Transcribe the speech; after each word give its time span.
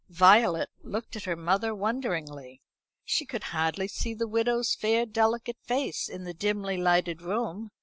Violet 0.09 0.71
looked 0.81 1.15
at 1.15 1.25
her 1.25 1.35
mother 1.35 1.75
wonderingly. 1.75 2.63
She 3.05 3.23
could 3.23 3.43
hardly 3.53 3.87
see 3.87 4.15
the 4.15 4.27
widow's 4.27 4.73
fair 4.73 5.05
delicate 5.05 5.57
face 5.61 6.09
in 6.09 6.23
the 6.23 6.33
dimly 6.33 6.77
lighted 6.77 7.21
room. 7.21 7.69